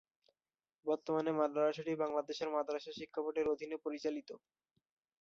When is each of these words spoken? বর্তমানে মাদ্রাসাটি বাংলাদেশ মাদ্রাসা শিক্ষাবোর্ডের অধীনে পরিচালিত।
বর্তমানে 0.85 1.31
মাদ্রাসাটি 1.39 1.93
বাংলাদেশ 2.03 2.37
মাদ্রাসা 2.49 2.91
শিক্ষাবোর্ডের 2.99 3.51
অধীনে 3.53 3.77
পরিচালিত। 3.85 4.29